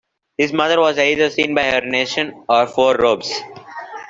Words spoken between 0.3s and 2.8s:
His mother was either Seen by Her Nation or